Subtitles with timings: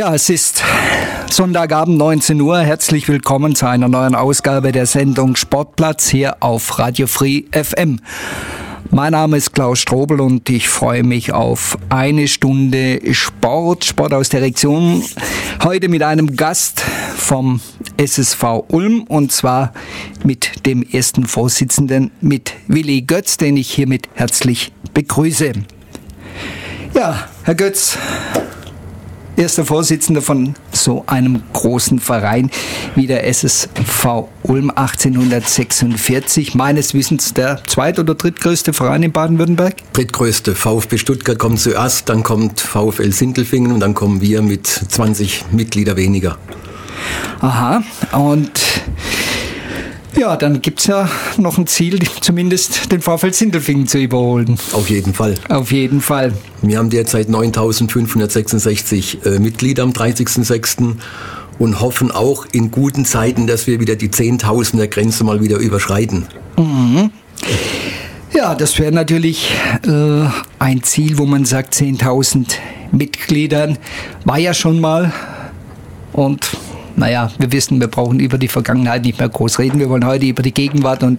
[0.00, 0.64] Ja, es ist
[1.30, 2.58] Sonntagabend 19 Uhr.
[2.60, 8.00] Herzlich willkommen zu einer neuen Ausgabe der Sendung Sportplatz hier auf Radio Free FM.
[8.90, 14.30] Mein Name ist Klaus Strobel und ich freue mich auf eine Stunde Sport, Sport aus
[14.30, 15.04] der Region.
[15.62, 17.60] Heute mit einem Gast vom
[17.98, 19.74] SSV Ulm und zwar
[20.24, 25.52] mit dem ersten Vorsitzenden, mit Willi Götz, den ich hiermit herzlich begrüße.
[26.94, 27.98] Ja, Herr Götz,
[29.40, 32.50] erster Vorsitzender von so einem großen Verein
[32.94, 36.54] wie der SSV Ulm 1846.
[36.54, 39.76] Meines Wissens der zweit- oder drittgrößte Verein in Baden-Württemberg?
[39.94, 40.54] Drittgrößte.
[40.54, 45.96] VfB Stuttgart kommt zuerst, dann kommt VfL Sindelfingen und dann kommen wir mit 20 Mitglieder
[45.96, 46.36] weniger.
[47.40, 48.60] Aha, und
[50.16, 54.58] ja, dann gibt es ja noch ein Ziel, zumindest den VfL Sindelfingen zu überholen.
[54.72, 55.34] Auf jeden Fall.
[55.48, 56.32] Auf jeden Fall.
[56.62, 60.96] Wir haben derzeit 9566 äh, Mitglieder am 30.06.
[61.58, 66.26] und hoffen auch in guten Zeiten, dass wir wieder die 10.000er Grenze mal wieder überschreiten.
[66.56, 67.10] Mhm.
[68.32, 69.50] Ja, das wäre natürlich
[69.86, 70.24] äh,
[70.58, 72.46] ein Ziel, wo man sagt, 10.000
[72.92, 73.78] Mitgliedern
[74.24, 75.12] war ja schon mal
[76.12, 76.56] und
[77.00, 79.80] naja, wir wissen, wir brauchen über die Vergangenheit nicht mehr groß reden.
[79.80, 81.18] Wir wollen heute über die Gegenwart und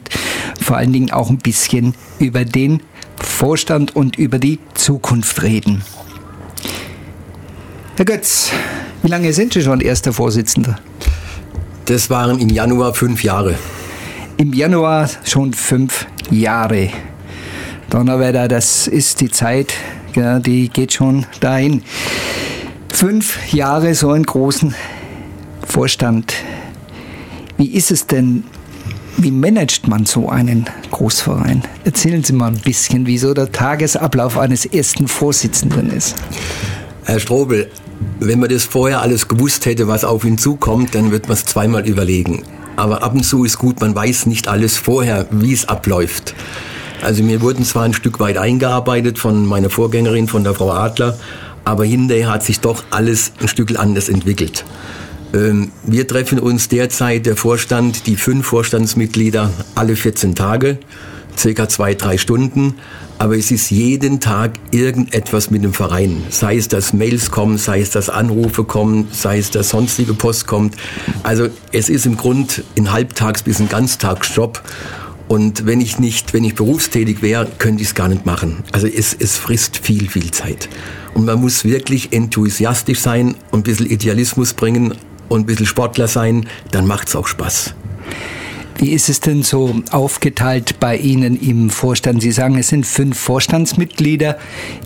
[0.61, 2.83] vor allen Dingen auch ein bisschen über den
[3.17, 5.81] Vorstand und über die Zukunft reden.
[7.97, 8.51] Herr Götz,
[9.01, 10.77] wie lange sind Sie schon erster Vorsitzender?
[11.85, 13.55] Das waren im Januar fünf Jahre.
[14.37, 16.89] Im Januar schon fünf Jahre.
[17.89, 19.73] Donnerwetter, das ist die Zeit,
[20.13, 21.81] ja, die geht schon dahin.
[22.89, 24.75] Fünf Jahre so einen großen
[25.67, 26.33] Vorstand.
[27.57, 28.43] Wie ist es denn,
[29.17, 31.63] wie managt man so einen Großverein?
[31.85, 36.15] Erzählen Sie mal ein bisschen, wie so der Tagesablauf eines ersten Vorsitzenden ist.
[37.03, 37.69] Herr Strobel,
[38.19, 41.45] wenn man das vorher alles gewusst hätte, was auf ihn zukommt, dann wird man es
[41.45, 42.43] zweimal überlegen.
[42.75, 46.33] Aber ab und zu ist gut, man weiß nicht alles vorher, wie es abläuft.
[47.01, 51.17] Also mir wurden zwar ein Stück weit eingearbeitet von meiner Vorgängerin, von der Frau Adler,
[51.65, 54.65] aber hinterher hat sich doch alles ein Stück anders entwickelt.
[55.33, 60.79] Ähm, wir treffen uns derzeit, der Vorstand, die fünf Vorstandsmitglieder, alle 14 Tage,
[61.37, 62.75] circa zwei, drei Stunden.
[63.17, 66.23] Aber es ist jeden Tag irgendetwas mit dem Verein.
[66.29, 70.47] Sei es, dass Mails kommen, sei es, dass Anrufe kommen, sei es, dass sonstige Post
[70.47, 70.75] kommt.
[71.21, 74.63] Also es ist im Grund ein Halbtags- bis ein Ganztagsjob.
[75.27, 78.63] Und wenn ich nicht, wenn ich berufstätig wäre, könnte ich es gar nicht machen.
[78.71, 80.67] Also es, es frisst viel, viel Zeit.
[81.13, 84.95] Und man muss wirklich enthusiastisch sein und ein bisschen Idealismus bringen
[85.31, 87.73] und ein bisschen Sportler sein, dann macht es auch Spaß.
[88.77, 92.19] Wie ist es denn so aufgeteilt bei Ihnen im Vorstand?
[92.21, 94.39] Sie sagen, es sind fünf Vorstandsmitglieder.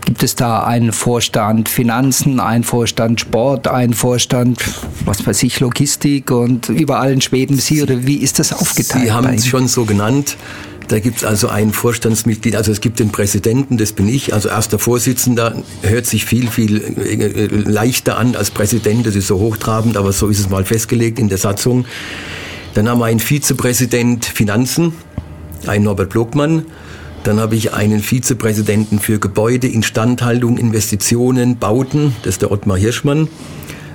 [0.04, 4.62] Gibt es da einen Vorstand Finanzen, einen Vorstand Sport, einen Vorstand,
[5.06, 9.04] was weiß ich, Logistik und überall in Schweden Sie oder wie ist das aufgeteilt?
[9.04, 10.36] Sie haben es schon so genannt.
[10.88, 14.48] Da gibt es also ein Vorstandsmitglied, also es gibt den Präsidenten, das bin ich, also
[14.48, 19.96] erster Vorsitzender, hört sich viel, viel äh, leichter an als Präsident, das ist so hochtrabend,
[19.96, 21.86] aber so ist es mal festgelegt in der Satzung.
[22.74, 24.92] Dann haben wir einen Vizepräsident Finanzen,
[25.66, 26.66] einen Norbert Blogmann.
[27.24, 33.28] Dann habe ich einen Vizepräsidenten für Gebäude, Instandhaltung, Investitionen, Bauten, das ist der Ottmar Hirschmann.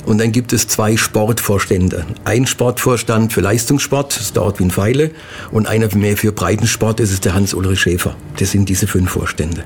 [0.06, 2.06] Und dann gibt es zwei Sportvorstände.
[2.26, 5.12] Ein Sportvorstand für Leistungssport, das ist der Ortwin Feile,
[5.52, 8.16] und einer mehr für Breitensport, das ist der Hans-Ulrich Schäfer.
[8.38, 9.64] Das sind diese fünf Vorstände.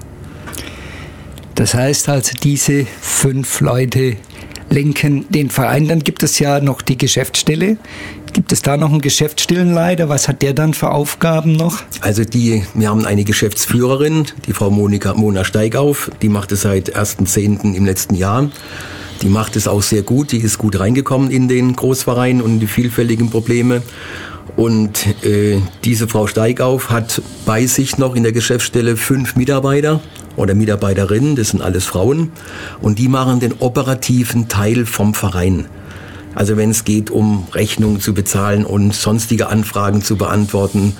[1.56, 4.18] Das heißt also, diese fünf Leute
[4.70, 5.88] lenken den Verein.
[5.88, 7.78] Dann gibt es ja noch die Geschäftsstelle.
[8.34, 10.10] Gibt es da noch einen Geschäftsstellenleiter?
[10.10, 11.82] Was hat der dann für Aufgaben noch?
[12.02, 16.98] Also die, wir haben eine Geschäftsführerin, die Frau Monika Mona Steigauf, die macht es seit
[16.98, 17.74] 1.10.
[17.74, 18.52] im letzten Jahr.
[19.22, 22.68] Die macht es auch sehr gut, die ist gut reingekommen in den Großverein und die
[22.68, 23.82] vielfältigen Probleme.
[24.56, 30.02] Und äh, diese Frau Steigauf hat bei sich noch in der Geschäftsstelle fünf Mitarbeiter
[30.38, 32.32] oder Mitarbeiterinnen, das sind alles Frauen,
[32.82, 35.66] und die machen den operativen Teil vom Verein.
[36.36, 40.94] Also wenn es geht, um Rechnungen zu bezahlen und sonstige Anfragen zu beantworten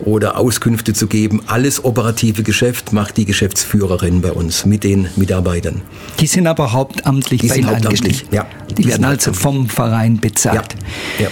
[0.00, 1.42] oder Auskünfte zu geben.
[1.46, 5.82] Alles operative Geschäft macht die Geschäftsführerin bei uns mit den Mitarbeitern.
[6.20, 8.46] Die sind aber hauptamtlich die bei sind Ihnen hauptamtlich, ja.
[8.70, 10.76] Die, die werden also vom Verein bezahlt.
[11.18, 11.28] Ja.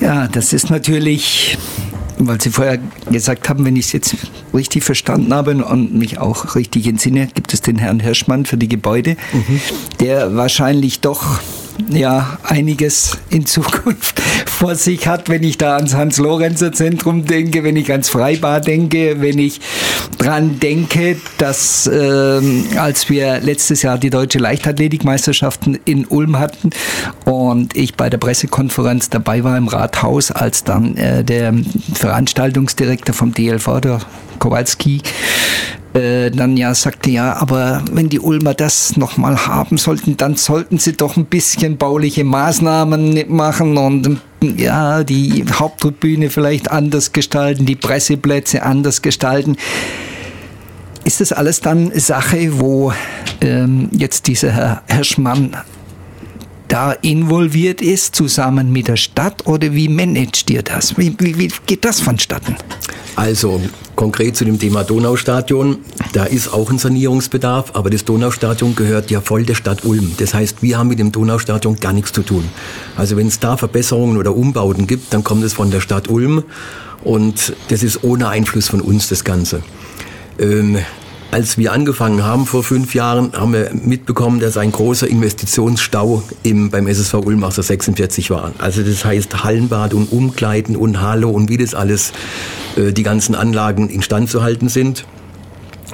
[0.00, 0.06] ja.
[0.06, 1.58] ja, das ist natürlich
[2.26, 2.78] weil Sie vorher
[3.10, 4.16] gesagt haben, wenn ich es jetzt
[4.54, 8.68] richtig verstanden habe und mich auch richtig entsinne, gibt es den Herrn Hirschmann für die
[8.68, 9.60] Gebäude, mhm.
[10.00, 11.40] der wahrscheinlich doch
[11.88, 17.90] ja einiges in Zukunft vor sich hat, wenn ich da ans Hans-Lorenzer-Zentrum denke, wenn ich
[17.90, 19.60] ans Freibad denke, wenn ich
[20.18, 22.40] dran denke, dass äh,
[22.76, 26.70] als wir letztes Jahr die deutsche Leichtathletikmeisterschaften in Ulm hatten
[27.24, 31.54] und ich bei der Pressekonferenz dabei war im Rathaus, als dann äh, der
[31.94, 33.98] Veranstaltungsdirektor vom DLV, der
[34.38, 35.02] Kowalski,
[35.94, 40.78] äh, dann ja sagte, ja, aber wenn die Ulmer das nochmal haben sollten, dann sollten
[40.78, 47.76] sie doch ein bisschen bauliche Maßnahmen machen und ja, die Haupttribüne vielleicht anders gestalten, die
[47.76, 49.56] Presseplätze anders gestalten.
[51.04, 52.92] Ist das alles dann Sache, wo
[53.40, 55.56] ähm, jetzt dieser Herr Hirschmann
[56.68, 59.46] da involviert ist, zusammen mit der Stadt?
[59.46, 60.96] Oder wie managt ihr das?
[60.96, 62.56] Wie, wie, wie geht das vonstatten?
[63.14, 63.60] Also
[63.94, 65.78] konkret zu dem Thema Donaustadion,
[66.12, 70.12] da ist auch ein Sanierungsbedarf, aber das Donaustadion gehört ja voll der Stadt Ulm.
[70.18, 72.48] Das heißt, wir haben mit dem Donaustadion gar nichts zu tun.
[72.96, 76.44] Also wenn es da Verbesserungen oder Umbauten gibt, dann kommt es von der Stadt Ulm
[77.04, 79.62] und das ist ohne Einfluss von uns das Ganze.
[80.38, 80.78] Ähm,
[81.32, 86.70] als wir angefangen haben vor fünf Jahren, haben wir mitbekommen, dass ein großer Investitionsstau im,
[86.70, 88.52] beim SSV Ulm 46 war.
[88.58, 92.12] Also das heißt Hallenbad und Umkleiden und Halo und wie das alles,
[92.76, 95.06] äh, die ganzen Anlagen instand zu halten sind.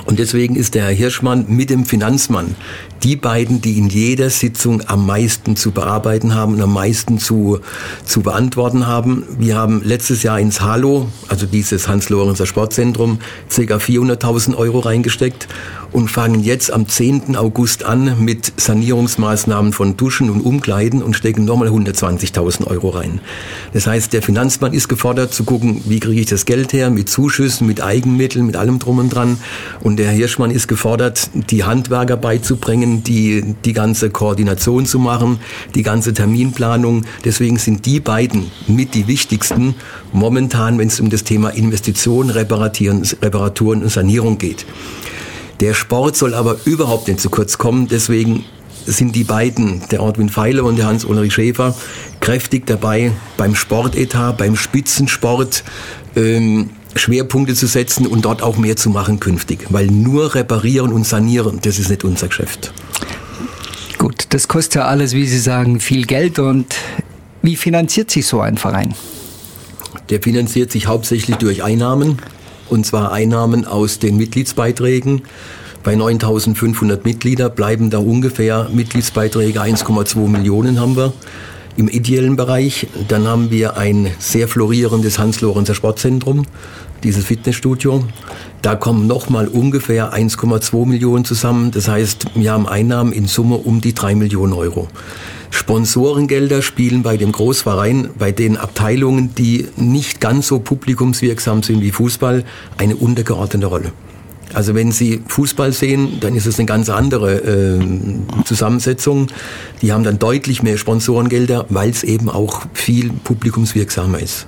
[0.08, 2.56] Und deswegen ist der Herr Hirschmann mit dem Finanzmann
[3.02, 7.60] die beiden, die in jeder Sitzung am meisten zu bearbeiten haben und am meisten zu,
[8.06, 9.25] zu beantworten haben.
[9.38, 13.19] Wir haben letztes Jahr ins Halo, also dieses Hans-Lorenzer Sportzentrum,
[13.55, 13.76] ca.
[13.76, 15.46] 400.000 Euro reingesteckt
[15.93, 17.37] und fangen jetzt am 10.
[17.37, 23.20] August an mit Sanierungsmaßnahmen von Duschen und Umkleiden und stecken nochmal 120.000 Euro rein.
[23.73, 27.08] Das heißt, der Finanzmann ist gefordert zu gucken, wie kriege ich das Geld her, mit
[27.08, 29.38] Zuschüssen, mit Eigenmitteln, mit allem drum und dran.
[29.81, 35.38] Und der Hirschmann ist gefordert, die Handwerker beizubringen, die, die ganze Koordination zu machen,
[35.75, 37.05] die ganze Terminplanung.
[37.25, 39.75] Deswegen sind die beiden mit die wichtigsten
[40.12, 44.67] momentan, wenn es um das Thema Investitionen, Reparaturen, Reparaturen und Sanierung geht.
[45.60, 47.88] Der Sport soll aber überhaupt nicht zu kurz kommen.
[47.88, 48.44] Deswegen
[48.87, 51.75] sind die beiden, der Ortwin Pfeiler und der Hans-Ulrich Schäfer,
[52.20, 55.64] kräftig dabei, beim Sportetat, beim Spitzensport
[56.16, 59.66] ähm, Schwerpunkte zu setzen und dort auch mehr zu machen künftig.
[59.69, 62.72] Weil nur reparieren und sanieren, das ist nicht unser Geschäft.
[63.99, 66.38] Gut, das kostet ja alles, wie Sie sagen, viel Geld.
[66.38, 66.75] Und
[67.43, 68.94] wie finanziert sich so ein Verein?
[70.08, 72.19] Der finanziert sich hauptsächlich durch Einnahmen
[72.70, 75.23] und zwar Einnahmen aus den Mitgliedsbeiträgen.
[75.82, 81.12] Bei 9500 Mitglieder bleiben da ungefähr Mitgliedsbeiträge 1,2 Millionen haben wir
[81.76, 82.88] im ideellen Bereich.
[83.06, 86.44] Dann haben wir ein sehr florierendes Hans-Lorenzer Sportzentrum,
[87.05, 88.05] dieses Fitnessstudio.
[88.61, 91.71] Da kommen nochmal ungefähr 1,2 Millionen zusammen.
[91.71, 94.88] Das heißt, wir haben Einnahmen in Summe um die 3 Millionen Euro.
[95.50, 101.91] Sponsorengelder spielen bei dem Großverein, bei den Abteilungen, die nicht ganz so publikumswirksam sind wie
[101.91, 102.45] Fußball,
[102.77, 103.93] eine untergeordnete Rolle.
[104.55, 107.81] Also wenn Sie Fußball sehen, dann ist es eine ganz andere äh,
[108.45, 109.29] Zusammensetzung.
[109.83, 114.47] Die haben dann deutlich mehr Sponsorengelder, weil es eben auch viel publikumswirksamer ist.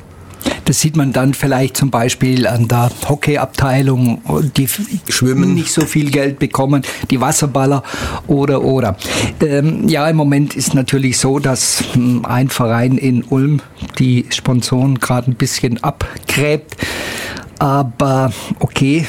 [0.70, 4.22] Das sieht man dann vielleicht zum Beispiel an der Hockeyabteilung,
[4.56, 4.68] die
[5.08, 7.82] Schwimmen nicht so viel Geld bekommen, die Wasserballer
[8.28, 8.96] oder oder.
[9.40, 13.62] Ähm, ja, im Moment ist natürlich so, dass hm, ein Verein in Ulm
[13.98, 16.76] die Sponsoren gerade ein bisschen abgräbt.
[17.58, 19.08] Aber okay,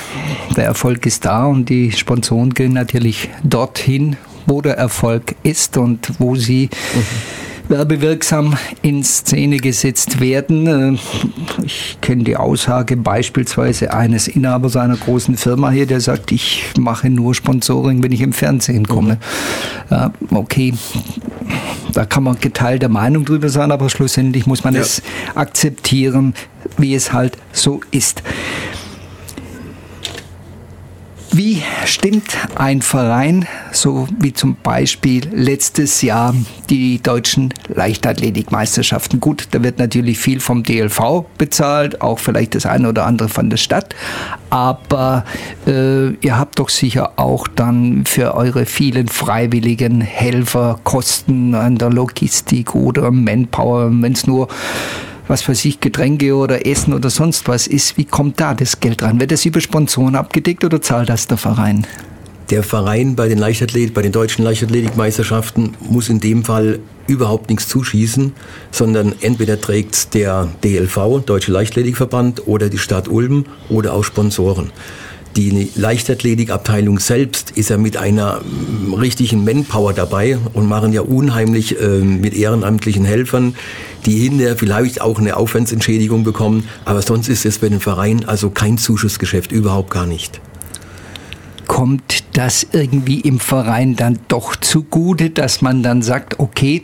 [0.58, 4.16] der Erfolg ist da und die Sponsoren gehen natürlich dorthin,
[4.48, 10.68] wo der Erfolg ist und wo sie mhm werbewirksam in Szene gesetzt werden.
[10.68, 16.66] Äh, ich kenne die Aussage beispielsweise eines Inhabers einer großen Firma hier, der sagt, ich
[16.78, 19.18] mache nur Sponsoring, wenn ich im Fernsehen komme.
[19.90, 20.38] Mhm.
[20.38, 20.74] Okay,
[21.94, 24.82] da kann man geteilter Meinung drüber sein, aber schlussendlich muss man ja.
[24.82, 25.02] es
[25.36, 26.34] akzeptieren,
[26.78, 28.22] wie es halt so ist.
[31.32, 36.36] Wie stimmt ein Verein, so wie zum Beispiel letztes Jahr
[36.70, 39.20] die deutschen Leichtathletikmeisterschaften?
[39.20, 43.50] Gut, da wird natürlich viel vom DLV bezahlt, auch vielleicht das eine oder andere von
[43.50, 43.96] der Stadt,
[44.50, 45.26] aber
[45.68, 51.90] äh, ihr habt doch sicher auch dann für eure vielen freiwilligen Helfer Kosten an der
[51.90, 54.48] Logistik oder Manpower, wenn es nur
[55.28, 59.02] was für sich Getränke oder Essen oder sonst was ist, wie kommt da das Geld
[59.02, 59.20] ran?
[59.20, 61.88] Wird das über Sponsoren abgedeckt oder zahlt das der Verein?
[62.52, 67.70] Der Verein bei den Leichtathlet, bei den deutschen Leichtathletikmeisterschaften muss in dem Fall überhaupt nichts
[67.70, 68.34] zuschießen,
[68.72, 74.72] sondern entweder trägt der DLV, Deutsche Leichtathletikverband, oder die Stadt Ulm oder auch Sponsoren.
[75.38, 81.80] Die Leichtathletikabteilung selbst ist ja mit einer mm, richtigen Manpower dabei und machen ja unheimlich
[81.80, 83.56] äh, mit ehrenamtlichen Helfern,
[84.06, 86.68] die hinterher vielleicht auch eine Aufwandsentschädigung bekommen.
[86.84, 90.42] Aber sonst ist es für den Verein also kein Zuschussgeschäft, überhaupt gar nicht
[91.72, 96.82] kommt das irgendwie im Verein dann doch zugute, dass man dann sagt, okay,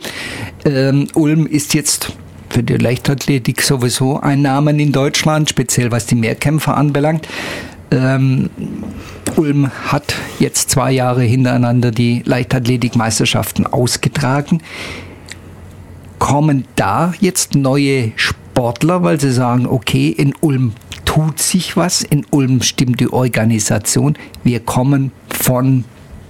[0.64, 2.12] ähm, Ulm ist jetzt
[2.48, 7.28] für die Leichtathletik sowieso ein Name in Deutschland, speziell was die Mehrkämpfer anbelangt.
[7.90, 8.48] Ähm,
[9.36, 14.62] Ulm hat jetzt zwei Jahre hintereinander die Leichtathletikmeisterschaften ausgetragen.
[16.18, 20.72] Kommen da jetzt neue Sportler, weil sie sagen, okay, in Ulm
[21.08, 24.14] tut sich was, in Ulm stimmt die Organisation.
[24.44, 25.84] Wir kommen von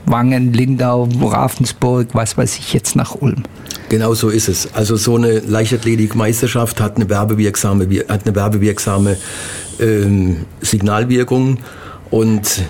[0.07, 3.43] Wangen, Lindau, Ravensburg, was weiß ich jetzt nach Ulm.
[3.89, 4.73] Genau so ist es.
[4.75, 9.17] Also so eine Leichtathletikmeisterschaft hat eine werbewirksame, hat eine werbewirksame
[9.81, 11.59] ähm, Signalwirkung
[12.11, 12.63] und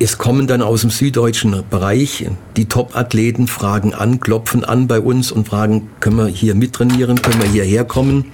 [0.00, 2.26] es kommen dann aus dem süddeutschen Bereich
[2.56, 7.40] die Top-Athleten, fragen an, klopfen an bei uns und fragen, können wir hier mittrainieren, können
[7.40, 8.32] wir hierher kommen.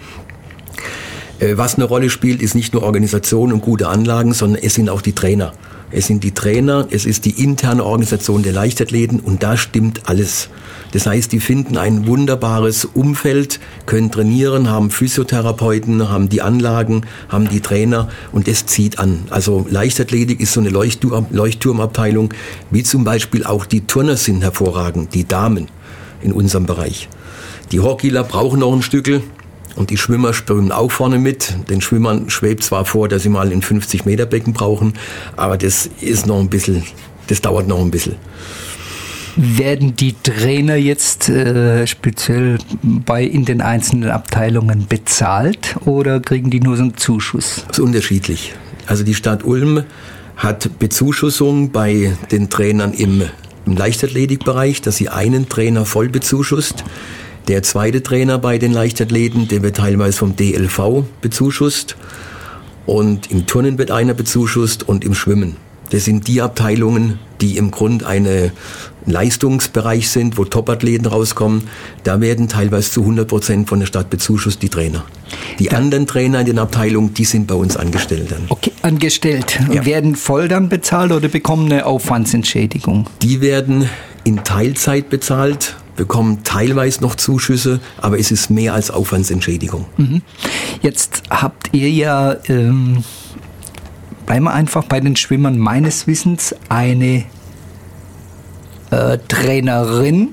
[1.41, 4.89] Äh, was eine Rolle spielt, ist nicht nur Organisation und gute Anlagen, sondern es sind
[4.91, 5.53] auch die Trainer.
[5.91, 10.51] Es sind die Trainer, es ist die interne Organisation der Leichtathleten und da stimmt alles.
[10.93, 17.49] Das heißt, die finden ein wunderbares Umfeld, können trainieren, haben Physiotherapeuten, haben die Anlagen, haben
[17.49, 19.21] die Trainer und das zieht an.
[19.31, 22.35] Also Leichtathletik ist so eine Leuchtturm, Leuchtturmabteilung,
[22.71, 25.69] wie zum Beispiel auch die Turner sind hervorragend, die Damen
[26.21, 27.09] in unserem Bereich.
[27.73, 29.23] Die Hockeyler brauchen noch ein Stückel,
[29.79, 31.55] und die Schwimmer schwimmen auch vorne mit.
[31.71, 34.95] Den Schwimmern schwebt zwar vor, dass sie mal ein 50 Meter Becken brauchen,
[35.37, 36.83] aber das ist noch ein bisschen,
[37.29, 38.17] das dauert noch ein bisschen.
[39.37, 46.59] Werden die Trainer jetzt äh, speziell bei in den einzelnen Abteilungen bezahlt oder kriegen die
[46.59, 47.65] nur so einen Zuschuss?
[47.69, 48.55] Das ist unterschiedlich.
[48.87, 49.85] Also die Stadt Ulm
[50.37, 53.23] hat Bezuschussung bei den Trainern im,
[53.65, 56.83] im Leichtathletikbereich, dass sie einen Trainer voll bezuschusst.
[57.49, 61.97] Der zweite Trainer bei den Leichtathleten, der wird teilweise vom DLV bezuschusst.
[62.85, 65.57] Und im Turnen wird einer bezuschusst und im Schwimmen.
[65.89, 68.53] Das sind die Abteilungen, die im Grund eine
[69.07, 71.69] Leistungsbereich sind, wo Topathleten rauskommen.
[72.05, 75.07] Da werden teilweise zu 100 Prozent von der Stadt bezuschusst die Trainer.
[75.59, 78.43] Die anderen Trainer in den Abteilungen, die sind bei uns angestellt dann.
[78.51, 79.59] Okay, angestellt.
[79.73, 79.87] Ja.
[79.87, 83.09] Werden voll dann bezahlt oder bekommen eine Aufwandsentschädigung?
[83.23, 83.89] Die werden
[84.25, 89.85] in Teilzeit bezahlt bekommen teilweise noch Zuschüsse, aber es ist mehr als Aufwandsentschädigung.
[89.99, 90.23] Mhm.
[90.81, 93.05] Jetzt habt ihr ja ähm,
[94.25, 97.25] bleiben wir einfach bei den Schwimmern meines Wissens eine
[98.91, 100.31] äh, Trainerin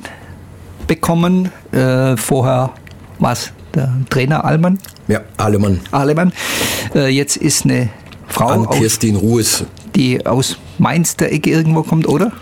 [0.85, 1.49] bekommen.
[1.71, 2.71] Äh, vorher
[3.19, 3.51] was?
[3.73, 4.79] Der Trainer Allmann?
[5.07, 5.79] Ja, Alemann.
[5.91, 6.33] Alemann.
[6.93, 7.89] Äh, jetzt ist eine
[8.27, 8.47] Frau.
[8.47, 9.65] An Kirstin Ruhes.
[9.95, 12.33] Die aus Mainz der Ecke irgendwo kommt, oder?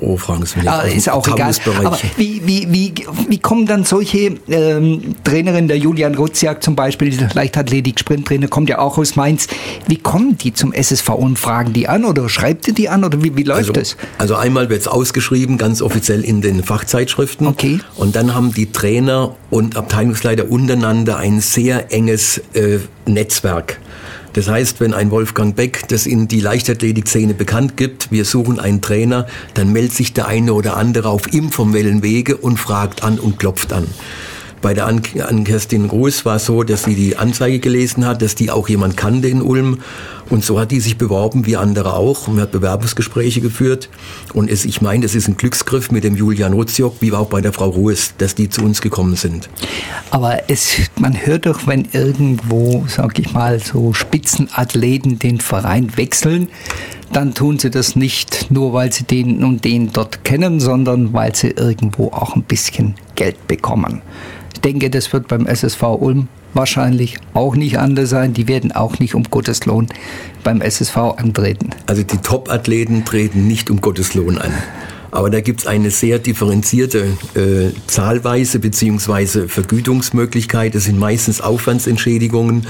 [0.00, 0.68] Oh, fragen Sie mich.
[0.68, 1.52] Ah, ist auch egal.
[1.84, 2.94] Aber wie, wie, wie,
[3.28, 8.98] wie kommen dann solche ähm, Trainerinnen, der Julian Rutziak zum Beispiel, Leichtathletik-Sprinttrainer, kommt ja auch
[8.98, 9.46] aus Mainz.
[9.86, 13.22] Wie kommen die zum SSV und fragen die an oder schreibt ihr die an oder
[13.22, 13.96] wie, wie läuft also, das?
[14.18, 17.46] Also einmal wird es ausgeschrieben, ganz offiziell in den Fachzeitschriften.
[17.46, 17.80] Okay.
[17.96, 23.78] Und dann haben die Trainer und Abteilungsleiter untereinander ein sehr enges äh, Netzwerk.
[24.34, 28.82] Das heißt, wenn ein Wolfgang Beck das in die Leichtathletik-Szene bekannt gibt, wir suchen einen
[28.82, 33.38] Trainer, dann meldet sich der eine oder andere auf informellen Wege und fragt an und
[33.38, 33.86] klopft an.
[34.64, 38.50] Bei der Ann-Kerstin Gruß war es so, dass sie die Anzeige gelesen hat, dass die
[38.50, 39.80] auch jemand kannte in Ulm.
[40.30, 42.28] Und so hat die sich beworben, wie andere auch.
[42.28, 43.90] Und hat Bewerbungsgespräche geführt.
[44.32, 47.42] Und es, ich meine, das ist ein Glücksgriff mit dem Julian Rutziok, wie auch bei
[47.42, 49.50] der Frau Ruhes, dass die zu uns gekommen sind.
[50.10, 56.48] Aber es, man hört doch, wenn irgendwo, sag ich mal, so Spitzenathleten den Verein wechseln,
[57.12, 61.34] dann tun sie das nicht nur, weil sie den und den dort kennen, sondern weil
[61.34, 64.00] sie irgendwo auch ein bisschen Geld bekommen
[64.64, 68.32] denke, das wird beim SSV Ulm wahrscheinlich auch nicht anders sein.
[68.32, 69.88] Die werden auch nicht um Gottes Lohn
[70.42, 71.70] beim SSV antreten.
[71.86, 74.52] Also die Top-Athleten treten nicht um Gottes Lohn an.
[75.10, 77.06] Aber da gibt es eine sehr differenzierte
[77.36, 79.46] äh, Zahlweise bzw.
[79.46, 80.74] Vergütungsmöglichkeit.
[80.74, 82.66] Das sind meistens Aufwandsentschädigungen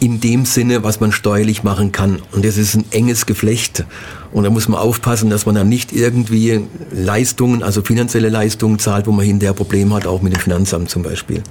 [0.00, 2.20] in dem Sinne, was man steuerlich machen kann.
[2.32, 3.84] Und das ist ein enges Geflecht.
[4.32, 9.06] Und da muss man aufpassen, dass man dann nicht irgendwie Leistungen, also finanzielle Leistungen zahlt,
[9.06, 11.42] wo man hinterher Probleme hat, auch mit dem Finanzamt zum Beispiel.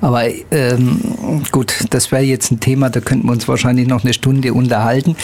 [0.00, 1.00] Aber ähm,
[1.50, 5.16] gut, das wäre jetzt ein Thema, da könnten wir uns wahrscheinlich noch eine Stunde unterhalten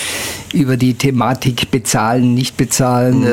[0.53, 3.27] über die Thematik bezahlen, nicht bezahlen, mhm.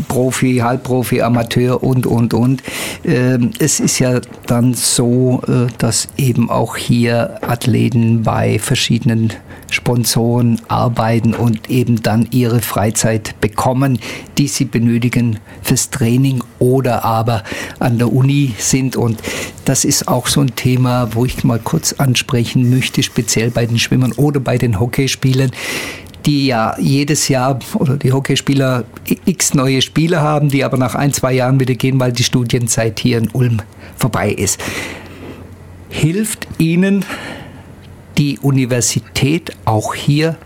[0.00, 2.62] äh, Profi, Halbprofi, Amateur und, und, und.
[3.04, 9.32] Ähm, es ist ja dann so, äh, dass eben auch hier Athleten bei verschiedenen
[9.72, 13.98] Sponsoren arbeiten und eben dann ihre Freizeit bekommen,
[14.38, 17.42] die sie benötigen fürs Training oder aber
[17.80, 18.94] an der Uni sind.
[18.94, 19.20] Und
[19.64, 23.80] das ist auch so ein Thema, wo ich mal kurz ansprechen möchte, speziell bei den
[23.80, 25.50] Schwimmern oder bei den Hockeyspielern
[26.24, 28.84] die ja jedes Jahr oder die Hockeyspieler
[29.24, 33.00] x neue Spiele haben, die aber nach ein, zwei Jahren wieder gehen, weil die Studienzeit
[33.00, 33.58] hier in Ulm
[33.96, 34.62] vorbei ist.
[35.88, 37.04] Hilft Ihnen
[38.18, 40.36] die Universität auch hier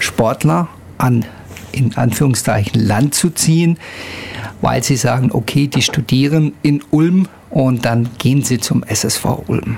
[0.00, 0.66] Sportler
[0.98, 1.24] an
[1.70, 3.78] in Anführungszeichen Land zu ziehen,
[4.62, 9.76] weil sie sagen, okay, die studieren in Ulm und dann gehen sie zum SSV Ulm.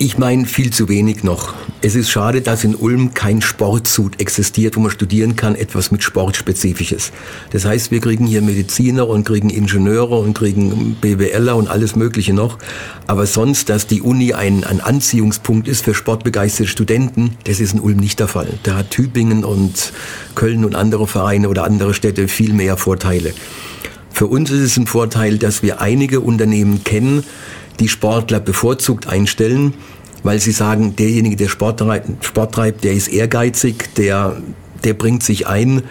[0.00, 1.54] Ich meine viel zu wenig noch.
[1.80, 6.04] Es ist schade, dass in Ulm kein Sportsud existiert, wo man studieren kann, etwas mit
[6.04, 7.10] Sportspezifisches.
[7.50, 12.32] Das heißt, wir kriegen hier Mediziner und kriegen Ingenieure und kriegen BWLer und alles Mögliche
[12.32, 12.58] noch.
[13.08, 17.80] Aber sonst, dass die Uni ein, ein Anziehungspunkt ist für sportbegeisterte Studenten, das ist in
[17.80, 18.50] Ulm nicht der Fall.
[18.62, 19.92] Da hat Tübingen und
[20.36, 23.34] Köln und andere Vereine oder andere Städte viel mehr Vorteile.
[24.12, 27.24] Für uns ist es ein Vorteil, dass wir einige Unternehmen kennen,
[27.80, 29.74] die Sportler bevorzugt einstellen,
[30.22, 34.40] weil sie sagen, derjenige, der Sport treibt, der ist ehrgeizig, der,
[34.84, 35.82] der bringt sich ein,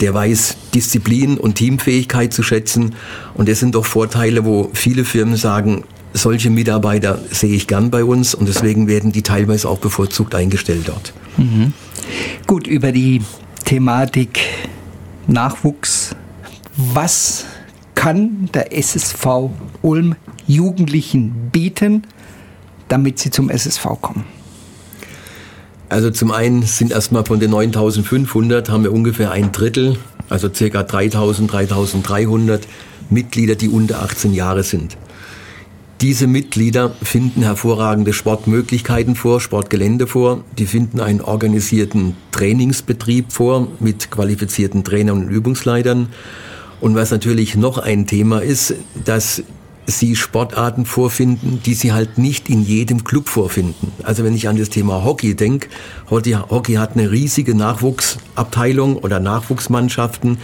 [0.00, 2.94] der weiß Disziplin und Teamfähigkeit zu schätzen.
[3.34, 8.04] Und das sind doch Vorteile, wo viele Firmen sagen, solche Mitarbeiter sehe ich gern bei
[8.04, 11.12] uns und deswegen werden die teilweise auch bevorzugt eingestellt dort.
[11.36, 11.72] Mhm.
[12.46, 13.22] Gut, über die
[13.64, 14.40] Thematik
[15.26, 16.14] Nachwuchs.
[16.76, 17.44] Was
[17.94, 19.50] kann der SSV
[19.82, 20.14] Ulm
[20.46, 22.02] Jugendlichen bieten,
[22.88, 24.24] damit sie zum SSV kommen?
[25.88, 29.96] Also zum einen sind erstmal von den 9500 haben wir ungefähr ein Drittel,
[30.28, 32.66] also circa 3000, 3300
[33.08, 34.96] Mitglieder, die unter 18 Jahre sind.
[36.02, 40.44] Diese Mitglieder finden hervorragende Sportmöglichkeiten vor, Sportgelände vor.
[40.58, 46.08] Die finden einen organisierten Trainingsbetrieb vor mit qualifizierten Trainern und Übungsleitern.
[46.82, 48.74] Und was natürlich noch ein Thema ist,
[49.06, 49.42] dass
[49.86, 53.92] sie Sportarten vorfinden, die sie halt nicht in jedem Club vorfinden.
[54.02, 55.68] Also wenn ich an das Thema Hockey denke,
[56.10, 60.38] Hockey hat eine riesige Nachwuchsabteilung oder Nachwuchsmannschaften,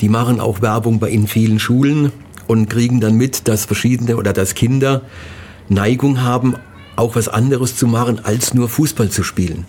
[0.00, 2.12] die machen auch Werbung bei in vielen Schulen
[2.46, 5.02] und kriegen dann mit, dass verschiedene oder dass Kinder
[5.68, 6.54] Neigung haben,
[6.96, 9.64] auch was anderes zu machen, als nur Fußball zu spielen.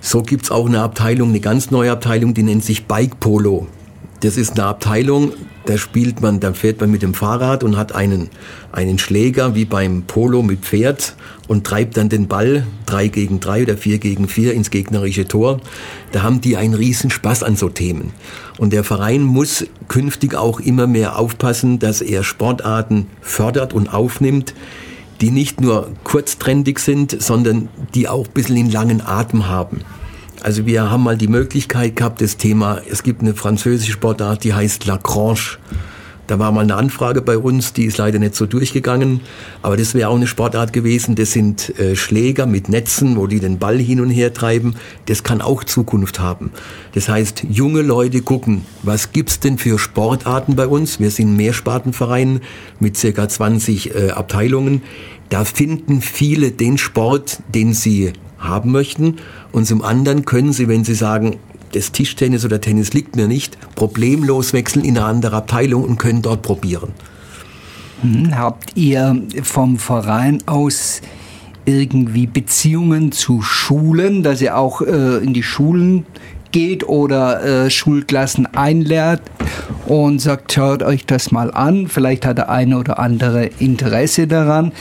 [0.00, 3.66] So gibt's auch eine Abteilung, eine ganz neue Abteilung, die nennt sich Bike Polo.
[4.20, 5.32] Das ist eine Abteilung,
[5.66, 8.30] da spielt man, da fährt man mit dem Fahrrad und hat einen,
[8.72, 11.16] einen Schläger wie beim Polo mit Pferd
[11.48, 15.60] und treibt dann den Ball drei gegen drei oder vier gegen vier ins gegnerische Tor.
[16.12, 18.12] Da haben die einen riesen Spaß an so Themen.
[18.58, 24.54] Und der Verein muss künftig auch immer mehr aufpassen, dass er Sportarten fördert und aufnimmt,
[25.20, 29.80] die nicht nur kurztrendig sind, sondern die auch ein bisschen in langen Atem haben.
[30.46, 34.54] Also wir haben mal die Möglichkeit gehabt, das Thema, es gibt eine französische Sportart, die
[34.54, 35.58] heißt Lacranche.
[36.28, 39.22] Da war mal eine Anfrage bei uns, die ist leider nicht so durchgegangen,
[39.62, 41.16] aber das wäre auch eine Sportart gewesen.
[41.16, 44.76] Das sind äh, Schläger mit Netzen, wo die den Ball hin und her treiben.
[45.06, 46.52] Das kann auch Zukunft haben.
[46.94, 51.00] Das heißt, junge Leute gucken, was gibt's denn für Sportarten bei uns?
[51.00, 52.40] Wir sind ein Mehrspartenverein
[52.78, 54.82] mit circa 20 äh, Abteilungen.
[55.28, 58.12] Da finden viele den Sport, den sie
[58.48, 59.16] haben möchten.
[59.52, 61.36] Und zum anderen können Sie, wenn Sie sagen,
[61.72, 66.22] das Tischtennis oder Tennis liegt mir nicht, problemlos wechseln in eine andere Abteilung und können
[66.22, 66.90] dort probieren.
[68.02, 71.00] Hm, habt ihr vom Verein aus
[71.64, 76.06] irgendwie Beziehungen zu Schulen, dass ihr auch äh, in die Schulen
[76.52, 79.20] geht oder äh, Schulklassen einlädt
[79.86, 81.86] und sagt, schaut euch das mal an.
[81.88, 84.72] Vielleicht hat der eine oder andere Interesse daran.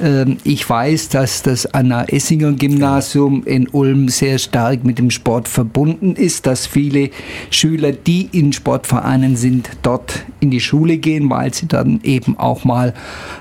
[0.00, 5.48] Ähm, ich weiß, dass das Anna Essinger Gymnasium in Ulm sehr stark mit dem Sport
[5.48, 7.10] verbunden ist, dass viele
[7.50, 12.64] Schüler, die in Sportvereinen sind, dort in die Schule gehen, weil sie dann eben auch
[12.64, 12.94] mal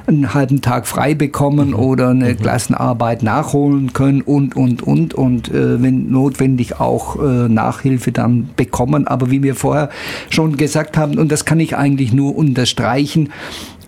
[0.07, 1.75] einen halben Tag frei bekommen mhm.
[1.75, 2.37] oder eine mhm.
[2.37, 5.13] Klassenarbeit nachholen können und, und, und.
[5.13, 9.07] Und äh, wenn notwendig auch äh, nach Nachhilfe dann bekommen.
[9.07, 9.89] Aber wie wir vorher
[10.29, 13.31] schon gesagt haben, und das kann ich eigentlich nur unterstreichen,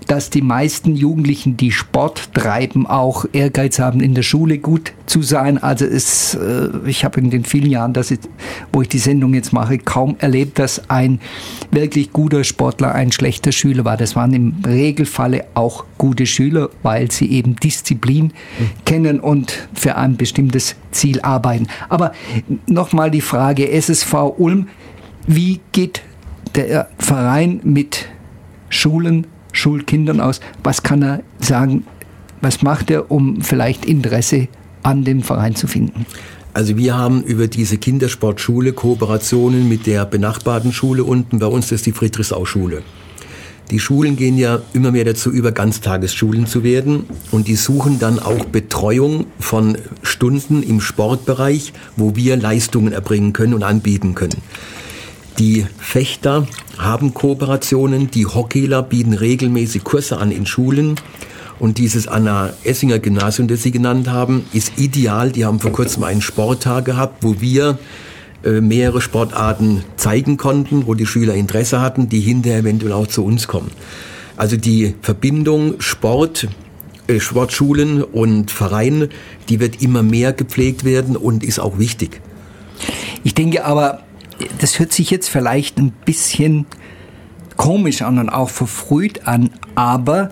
[0.08, 5.22] dass die meisten Jugendlichen, die Sport treiben, auch Ehrgeiz haben, in der Schule gut zu
[5.22, 5.62] sein.
[5.62, 8.20] Also es, äh, ich habe in den vielen Jahren, dass ich,
[8.72, 11.20] wo ich die Sendung jetzt mache, kaum erlebt, dass ein
[11.72, 13.98] wirklich guter Sportler ein schlechter Schüler war.
[13.98, 18.32] Das waren im Regelfalle auch gute Schüler, weil sie eben Disziplin mhm.
[18.86, 21.68] kennen und für ein bestimmtes Ziel arbeiten.
[21.90, 22.14] Aber
[22.68, 24.68] nochmal die Frage, SSV Ulm,
[25.28, 26.02] wie geht
[26.56, 28.08] der Verein mit
[28.70, 30.40] Schulen, Schulkindern aus?
[30.64, 31.86] Was kann er sagen?
[32.42, 34.48] Was macht er, um vielleicht Interesse
[34.84, 36.06] an dem Verein zu finden?
[36.54, 41.40] Also wir haben über diese Kindersportschule Kooperationen mit der benachbarten Schule unten.
[41.40, 42.82] Bei uns ist die Friedrichsau-Schule.
[43.72, 48.20] Die Schulen gehen ja immer mehr dazu über, Ganztagesschulen zu werden und die suchen dann
[48.20, 54.38] auch Betreuung von Stunden im Sportbereich, wo wir Leistungen erbringen können und anbieten können.
[55.40, 60.96] Die Fechter haben Kooperationen, die Hockeyler bieten regelmäßig Kurse an in Schulen.
[61.60, 65.32] Und dieses Anna Essinger Gymnasium, das Sie genannt haben, ist ideal.
[65.32, 67.78] Die haben vor kurzem einen Sporttag gehabt, wo wir
[68.44, 73.26] äh, mehrere Sportarten zeigen konnten, wo die Schüler Interesse hatten, die hinterher eventuell auch zu
[73.26, 73.72] uns kommen.
[74.38, 76.48] Also die Verbindung Sport,
[77.08, 79.10] äh, Sportschulen und Verein,
[79.50, 82.22] die wird immer mehr gepflegt werden und ist auch wichtig.
[83.24, 84.05] Ich denke aber,
[84.60, 86.66] das hört sich jetzt vielleicht ein bisschen
[87.58, 90.30] komisch an und auch verfrüht an, aber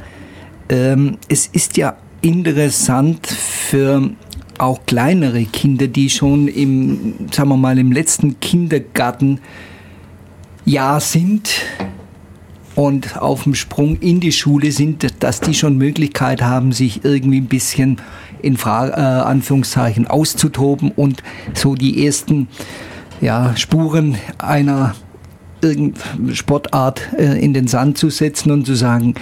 [0.69, 4.09] ähm, es ist ja interessant für
[4.57, 9.41] auch kleinere Kinder, die schon im, sagen wir mal, im letzten Kindergartenjahr
[10.99, 11.49] sind
[12.75, 17.41] und auf dem Sprung in die Schule sind, dass die schon Möglichkeit haben, sich irgendwie
[17.41, 17.97] ein bisschen
[18.41, 22.47] in Frage, äh, Anführungszeichen auszutoben und so die ersten
[23.23, 24.95] ja, Spuren einer
[26.33, 29.15] Sportart äh, in den Sand zu setzen und zu sagen,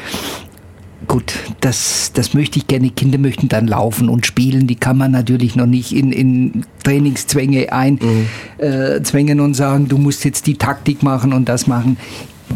[1.07, 2.89] gut, das, das möchte ich gerne.
[2.89, 4.65] Kinder möchten dann laufen und spielen.
[4.65, 9.39] Die kann man natürlich noch nicht in, in Trainingszwänge einzwängen mhm.
[9.39, 11.97] äh, und sagen, du musst jetzt die Taktik machen und das machen.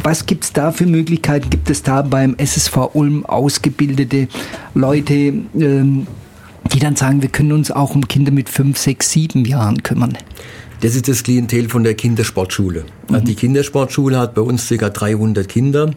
[0.02, 1.50] Was gibt es da für Möglichkeiten?
[1.52, 4.28] Gibt es da beim SSV Ulm ausgebildete
[4.74, 6.08] Leute, ähm,
[6.74, 10.18] die dann sagen, wir können uns auch um Kinder mit fünf, sechs, sieben Jahren kümmern?
[10.86, 12.86] Das ist das Klientel von der Kindersportschule.
[13.08, 13.26] Also mhm.
[13.26, 14.88] Die Kindersportschule hat bei uns ca.
[14.92, 15.90] 300 Kinder.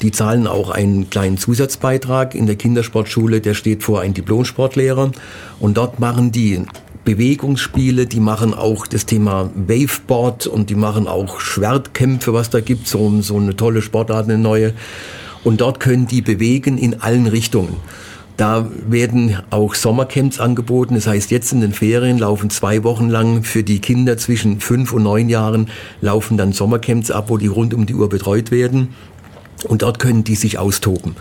[0.00, 2.36] Die zahlen auch einen kleinen Zusatzbeitrag.
[2.36, 5.10] In der Kindersportschule, der steht vor ein Diplomsportlehrer.
[5.58, 6.62] Und dort machen die
[7.04, 12.86] Bewegungsspiele, die machen auch das Thema Waveboard und die machen auch Schwertkämpfe, was da gibt,
[12.86, 14.72] so, so eine tolle Sportart, eine neue.
[15.42, 17.78] Und dort können die bewegen in allen Richtungen.
[18.38, 20.94] Da werden auch Sommercamps angeboten.
[20.94, 24.92] Das heißt, jetzt in den Ferien laufen zwei Wochen lang für die Kinder zwischen fünf
[24.92, 25.68] und neun Jahren
[26.00, 28.94] laufen dann Sommercamps ab, wo die rund um die Uhr betreut werden.
[29.64, 31.16] Und dort können die sich austoben.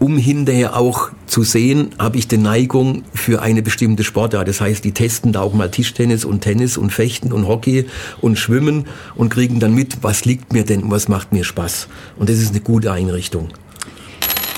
[0.00, 4.48] Um hinterher auch zu sehen, habe ich die Neigung für eine bestimmte Sportart.
[4.48, 7.86] Das heißt, die testen da auch mal Tischtennis und Tennis und Fechten und Hockey
[8.20, 11.86] und Schwimmen und kriegen dann mit, was liegt mir denn und was macht mir Spaß.
[12.18, 13.50] Und das ist eine gute Einrichtung.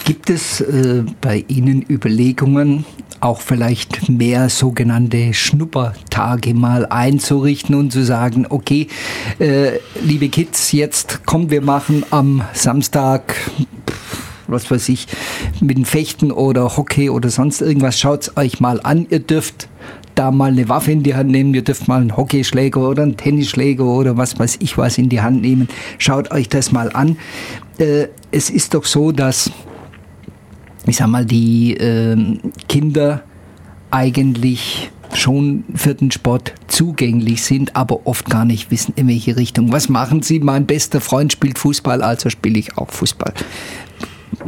[0.09, 2.87] Gibt es äh, bei Ihnen Überlegungen,
[3.21, 8.87] auch vielleicht mehr sogenannte Schnuppertage mal einzurichten und zu sagen, okay,
[9.39, 13.35] äh, liebe Kids, jetzt kommen wir machen am Samstag
[14.47, 15.09] was weiß ich,
[15.61, 19.07] mit dem Fechten oder Hockey oder sonst irgendwas, schaut euch mal an.
[19.11, 19.69] Ihr dürft
[20.15, 23.19] da mal eine Waffe in die Hand nehmen, ihr dürft mal einen Hockeyschläger oder einen
[23.19, 25.69] Tennisschläger oder was weiß ich was in die Hand nehmen.
[25.99, 27.19] Schaut euch das mal an.
[27.77, 29.51] Äh, es ist doch so, dass
[30.89, 32.17] ich sag mal, die äh,
[32.69, 33.23] Kinder
[33.91, 39.73] eigentlich schon für den Sport zugänglich sind, aber oft gar nicht wissen, in welche Richtung.
[39.73, 40.41] Was machen sie?
[40.41, 43.33] Mein bester Freund spielt Fußball, also spiele ich auch Fußball.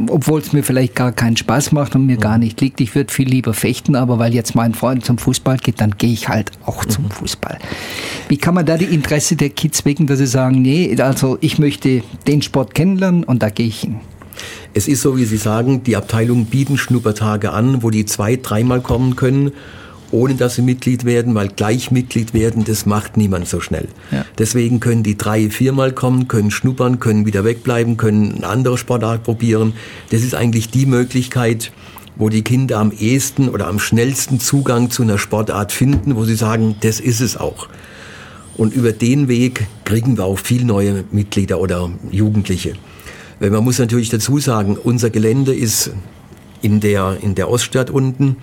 [0.07, 2.79] Obwohl es mir vielleicht gar keinen Spaß macht und mir gar nicht liegt.
[2.79, 6.13] Ich würde viel lieber fechten, aber weil jetzt mein Freund zum Fußball geht, dann gehe
[6.13, 7.11] ich halt auch zum mhm.
[7.11, 7.57] Fußball.
[8.29, 11.59] Wie kann man da die Interesse der Kids wecken, dass sie sagen, nee, also ich
[11.59, 13.99] möchte den Sport kennenlernen und da gehe ich hin?
[14.73, 18.81] Es ist so, wie Sie sagen, die Abteilungen bieten Schnuppertage an, wo die zwei, dreimal
[18.81, 19.51] kommen können,
[20.11, 23.87] ohne dass sie Mitglied werden, weil gleich Mitglied werden, das macht niemand so schnell.
[24.11, 24.25] Ja.
[24.37, 29.23] Deswegen können die drei, viermal kommen, können schnuppern, können wieder wegbleiben, können eine andere Sportart
[29.23, 29.73] probieren.
[30.09, 31.71] Das ist eigentlich die Möglichkeit,
[32.17, 36.35] wo die Kinder am ehesten oder am schnellsten Zugang zu einer Sportart finden, wo sie
[36.35, 37.67] sagen, das ist es auch.
[38.57, 42.73] Und über den Weg kriegen wir auch viel neue Mitglieder oder Jugendliche.
[43.41, 45.89] Weil man muss natürlich dazu sagen, unser Gelände ist
[46.61, 48.37] in der, in der Oststadt unten.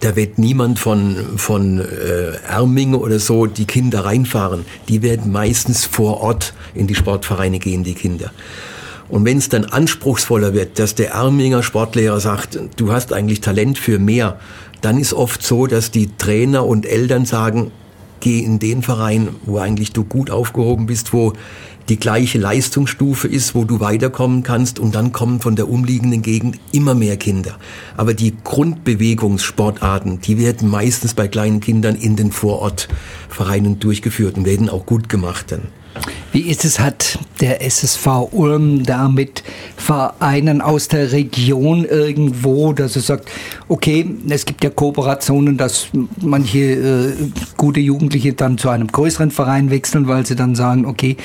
[0.00, 4.64] Da wird niemand von, von äh, Erming oder so die Kinder reinfahren.
[4.88, 8.32] Die werden meistens vor Ort in die Sportvereine gehen, die Kinder.
[9.10, 13.78] Und wenn es dann anspruchsvoller wird, dass der Erminger Sportlehrer sagt, du hast eigentlich Talent
[13.78, 14.40] für mehr,
[14.80, 17.72] dann ist oft so, dass die Trainer und Eltern sagen,
[18.20, 21.34] geh in den Verein, wo eigentlich du gut aufgehoben bist, wo
[21.88, 26.58] die gleiche Leistungsstufe ist, wo du weiterkommen kannst und dann kommen von der umliegenden Gegend
[26.72, 27.56] immer mehr Kinder.
[27.96, 34.68] Aber die Grundbewegungssportarten, die werden meistens bei kleinen Kindern in den Vorortvereinen durchgeführt und werden
[34.68, 35.62] auch gut gemacht dann.
[36.30, 39.42] Wie ist es, hat der SSV Ulm da mit
[39.76, 43.30] Vereinen aus der Region irgendwo, dass er sagt,
[43.68, 45.88] okay, es gibt ja Kooperationen, dass
[46.20, 47.12] manche äh,
[47.56, 51.16] gute Jugendliche dann zu einem größeren Verein wechseln, weil sie dann sagen, okay,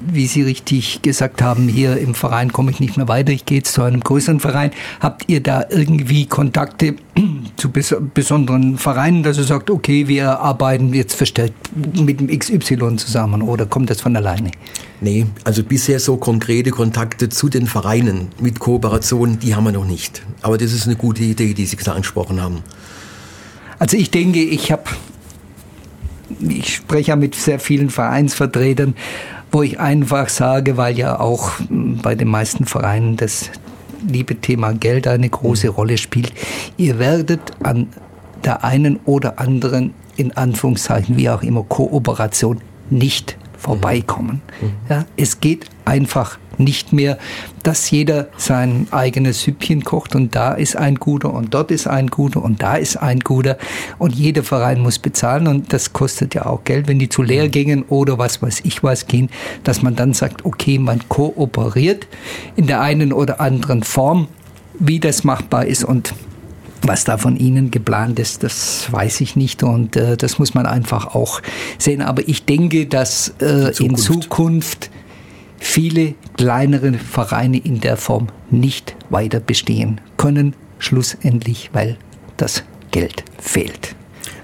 [0.00, 3.58] wie Sie richtig gesagt haben, hier im Verein komme ich nicht mehr weiter, ich gehe
[3.58, 4.70] jetzt zu einem größeren Verein.
[5.00, 6.96] Habt ihr da irgendwie Kontakte
[7.56, 11.54] zu bes besonderen Vereinen, dass ihr sagt, okay, wir arbeiten jetzt verstärkt
[12.00, 14.49] mit dem XY zusammen oder kommt das von alleine?
[15.00, 19.86] Nee, also bisher so konkrete Kontakte zu den Vereinen mit Kooperationen, die haben wir noch
[19.86, 20.22] nicht.
[20.42, 22.62] Aber das ist eine gute Idee, die Sie da angesprochen haben.
[23.78, 24.84] Also ich denke, ich habe,
[26.40, 28.94] ich spreche ja mit sehr vielen Vereinsvertretern
[29.52, 33.50] wo ich einfach sage, weil ja auch bei den meisten Vereinen das
[34.06, 35.74] liebe Thema Geld eine große mhm.
[35.74, 36.32] Rolle spielt,
[36.76, 37.88] ihr werdet an
[38.44, 44.40] der einen oder anderen, in Anführungszeichen, wie auch immer, Kooperation nicht vorbeikommen.
[44.60, 44.72] Mhm.
[44.88, 47.18] Ja, es geht einfach nicht mehr,
[47.62, 52.08] dass jeder sein eigenes Süppchen kocht und da ist ein guter und dort ist ein
[52.08, 53.56] guter und da ist ein guter
[53.98, 57.84] und jeder Verein muss bezahlen und das kostet ja auch Geld, wenn die zu Lehrgängen
[57.88, 59.30] oder was weiß ich was gehen,
[59.64, 62.06] dass man dann sagt, okay, man kooperiert
[62.56, 64.28] in der einen oder anderen Form,
[64.78, 66.14] wie das machbar ist und
[66.82, 70.66] was da von Ihnen geplant ist, das weiß ich nicht und äh, das muss man
[70.66, 71.40] einfach auch
[71.78, 72.02] sehen.
[72.02, 73.80] Aber ich denke, dass äh, Zukunft.
[73.80, 74.90] in Zukunft
[75.58, 81.96] viele kleinere Vereine in der Form nicht weiter bestehen können, schlussendlich, weil
[82.36, 83.94] das Geld fehlt.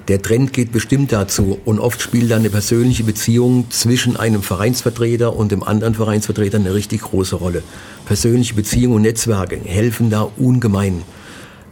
[0.08, 5.34] Der Trend geht bestimmt dazu und oft spielt da eine persönliche Beziehung zwischen einem Vereinsvertreter
[5.34, 7.64] und dem anderen Vereinsvertreter eine richtig große Rolle.
[8.04, 11.02] Persönliche Beziehungen und Netzwerke helfen da ungemein.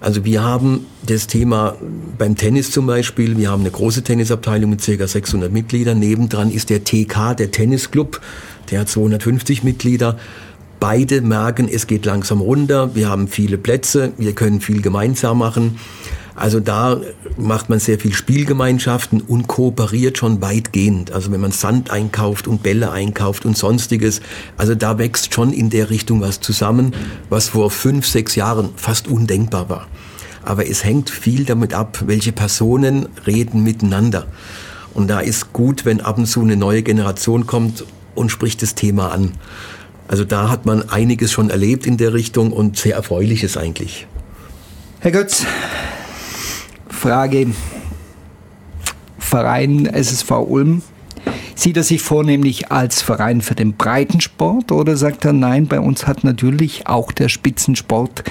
[0.04, 1.76] Also wir haben das Thema
[2.18, 5.06] beim Tennis zum Beispiel, wir haben eine große Tennisabteilung mit ca.
[5.06, 5.98] 600 Mitgliedern.
[5.98, 8.20] Nebendran ist der TK, der Tennisclub,
[8.70, 10.18] der hat 250 Mitglieder.
[10.78, 15.78] Beide merken, es geht langsam runter, wir haben viele Plätze, wir können viel gemeinsam machen.
[16.37, 17.01] Also da
[17.37, 21.12] macht man sehr viel Spielgemeinschaften und kooperiert schon weitgehend.
[21.12, 24.20] Also wenn man Sand einkauft und Bälle einkauft und sonstiges,
[24.57, 26.94] also da wächst schon in der Richtung was zusammen,
[27.29, 29.87] was vor fünf, sechs Jahren fast undenkbar war.
[30.42, 34.27] Aber es hängt viel damit ab, welche Personen reden miteinander.
[34.92, 38.75] Und da ist gut, wenn ab und zu eine neue Generation kommt und spricht das
[38.75, 39.33] Thema an.
[40.09, 44.07] Also da hat man einiges schon erlebt in der Richtung und sehr erfreuliches eigentlich.
[45.01, 45.44] Herr Götz,
[47.04, 47.48] Frage
[49.18, 50.80] Verein SSV Ulm.
[51.54, 56.06] Sieht er sich vornehmlich als Verein für den Breitensport oder sagt er, nein, bei uns
[56.06, 58.24] hat natürlich auch der Spitzensport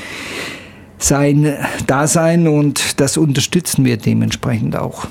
[0.98, 1.54] sein
[1.86, 5.06] Dasein und das unterstützen wir dementsprechend auch?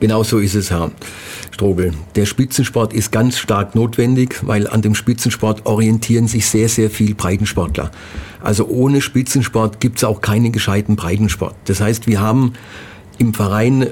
[0.00, 0.90] Genau so ist es, Herr
[1.50, 1.92] Strobel.
[2.16, 7.14] Der Spitzensport ist ganz stark notwendig, weil an dem Spitzensport orientieren sich sehr, sehr viel
[7.14, 7.90] Breitensportler.
[8.42, 11.54] Also ohne Spitzensport gibt es auch keinen gescheiten Breitensport.
[11.66, 12.54] Das heißt, wir haben
[13.18, 13.88] im Verein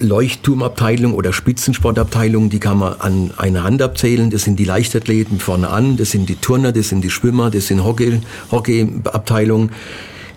[0.00, 4.30] Leuchtturmabteilung oder Spitzensportabteilung, die kann man an einer Hand abzählen.
[4.30, 7.68] Das sind die Leichtathleten vorne an, das sind die Turner, das sind die Schwimmer, das
[7.68, 9.70] sind Hockey, Hockeyabteilungen.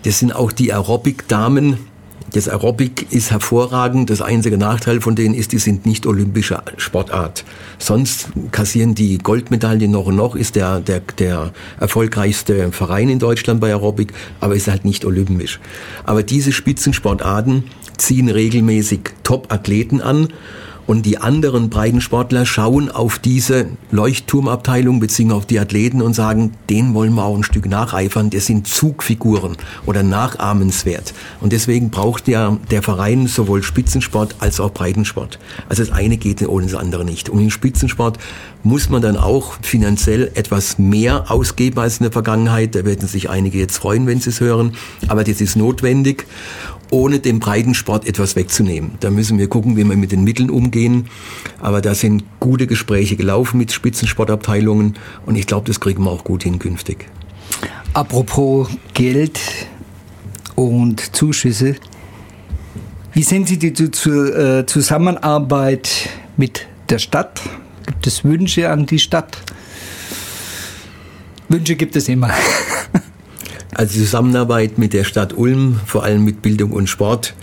[0.04, 1.78] Das sind auch die Aerobic-Damen,
[2.32, 4.10] das Aerobic ist hervorragend.
[4.10, 7.44] Das einzige Nachteil von denen ist, die sind nicht olympische Sportart.
[7.78, 13.60] Sonst kassieren die Goldmedaillen noch und noch, ist der, der, der erfolgreichste Verein in Deutschland
[13.60, 15.60] bei Aerobic, aber ist halt nicht olympisch.
[16.04, 17.64] Aber diese Spitzensportarten
[17.96, 20.28] ziehen regelmäßig Top-Athleten an
[20.90, 26.94] und die anderen Breitensportler schauen auf diese Leuchtturmabteilung beziehungsweise auf die Athleten und sagen, den
[26.94, 28.30] wollen wir auch ein Stück nacheifern.
[28.30, 31.14] Das sind Zugfiguren oder nachahmenswert.
[31.40, 35.38] Und deswegen braucht ja der Verein sowohl Spitzensport als auch Breitensport.
[35.68, 37.28] Also das eine geht ohne das andere nicht.
[37.28, 38.18] Und im Spitzensport
[38.62, 42.74] muss man dann auch finanziell etwas mehr ausgeben als in der Vergangenheit.
[42.74, 44.72] Da werden sich einige jetzt freuen, wenn sie es hören.
[45.08, 46.26] Aber das ist notwendig
[46.90, 48.92] ohne dem Breitensport etwas wegzunehmen.
[49.00, 51.08] Da müssen wir gucken, wie wir mit den Mitteln umgehen.
[51.60, 54.94] Aber da sind gute Gespräche gelaufen mit Spitzensportabteilungen
[55.24, 57.06] und ich glaube, das kriegen wir auch gut hin künftig.
[57.92, 59.40] Apropos Geld
[60.54, 61.76] und Zuschüsse.
[63.12, 67.40] Wie sind Sie die äh, Zusammenarbeit mit der Stadt?
[67.86, 69.38] Gibt es Wünsche an die Stadt?
[71.48, 72.30] Wünsche gibt es immer.
[73.72, 77.34] Also die Zusammenarbeit mit der Stadt Ulm, vor allem mit Bildung und Sport,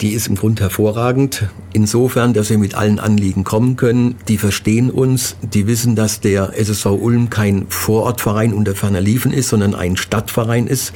[0.00, 1.48] die ist im Grunde hervorragend.
[1.72, 4.14] Insofern, dass wir mit allen Anliegen kommen können.
[4.28, 9.48] Die verstehen uns, die wissen, dass der SSV Ulm kein Vorortverein unter ferner Liefen ist,
[9.48, 10.92] sondern ein Stadtverein ist.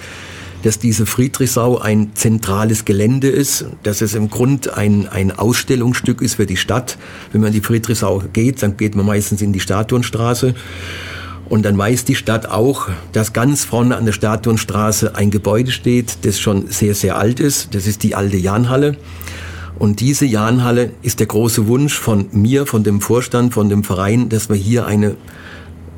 [0.64, 6.36] Dass diese Friedrichsau ein zentrales Gelände ist, dass es im Grunde ein, ein Ausstellungsstück ist
[6.36, 6.96] für die Stadt.
[7.32, 10.54] Wenn man die Friedrichsau geht, dann geht man meistens in die Statuenstraße.
[11.50, 16.24] Und dann weiß die Stadt auch, dass ganz vorne an der Statuenstraße ein Gebäude steht,
[16.24, 17.74] das schon sehr, sehr alt ist.
[17.74, 18.96] Das ist die alte Jahnhalle.
[19.78, 24.30] Und diese Jahnhalle ist der große Wunsch von mir, von dem Vorstand, von dem Verein,
[24.30, 25.16] dass wir hier eine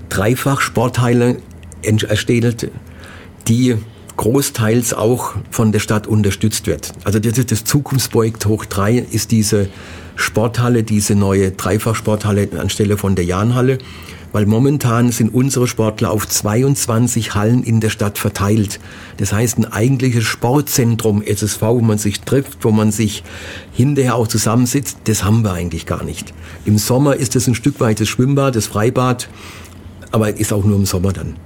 [0.09, 1.37] Dreifach-Sporthalle
[1.83, 2.68] erstellt,
[3.46, 3.76] die
[4.16, 6.92] großteils auch von der Stadt unterstützt wird.
[7.05, 9.68] Also das ist das Zukunftsprojekt Hoch 3 ist diese
[10.14, 13.79] Sporthalle, diese neue Dreifach-Sporthalle anstelle von der Jahnhalle
[14.37, 18.81] weil momentan sind unsere Sportler auf 22 Hallen in der Stadt verteilt.
[19.16, 23.24] Das heißt, ein eigentliches Sportzentrum SSV, wo man sich trifft, wo man sich
[23.72, 26.35] hinterher auch zusammensitzt, das haben wir eigentlich gar nicht.
[26.66, 29.31] Im Sommer ist es ein Stück weit das Schwimmbad, das Freibad,
[30.11, 31.37] aber ist auch nur im Sommer dann.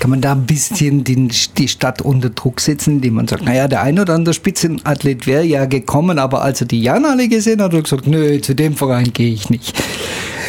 [0.00, 3.68] Kann man da ein bisschen den, die Stadt unter Druck setzen, indem man sagt, naja,
[3.68, 7.66] der ein oder andere Spitzenathlet wäre ja gekommen, aber als er die Janale gesehen hat,
[7.66, 9.74] hat er gesagt, nö, zu dem Verein gehe ich nicht.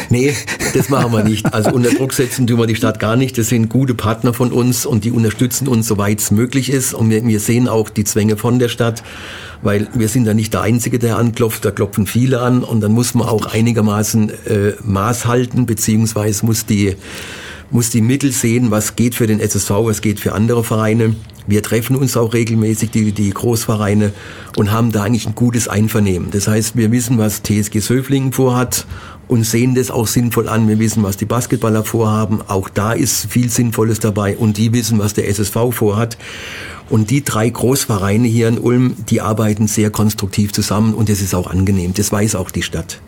[0.08, 0.34] Nee,
[0.74, 1.52] das machen wir nicht.
[1.52, 3.36] Also unter Druck setzen tun wir die Stadt gar nicht.
[3.36, 6.94] Das sind gute Partner von uns und die unterstützen uns, soweit es möglich ist.
[6.94, 9.02] Und wir, wir sehen auch die Zwänge von der Stadt,
[9.60, 11.64] weil wir sind ja nicht der Einzige, der anklopft.
[11.64, 16.66] Da klopfen viele an und dann muss man auch einigermaßen äh, Maß halten, beziehungsweise muss
[16.66, 16.96] die
[17.72, 21.16] muss die Mittel sehen, was geht für den SSV, was geht für andere Vereine.
[21.46, 24.12] Wir treffen uns auch regelmäßig, die, die Großvereine,
[24.56, 26.30] und haben da eigentlich ein gutes Einvernehmen.
[26.30, 28.86] Das heißt, wir wissen, was TSG Söflingen vorhat
[29.26, 30.68] und sehen das auch sinnvoll an.
[30.68, 32.40] Wir wissen, was die Basketballer vorhaben.
[32.46, 34.36] Auch da ist viel Sinnvolles dabei.
[34.36, 36.18] Und die wissen, was der SSV vorhat.
[36.90, 41.34] Und die drei Großvereine hier in Ulm, die arbeiten sehr konstruktiv zusammen und das ist
[41.34, 41.94] auch angenehm.
[41.94, 43.00] Das weiß auch die Stadt.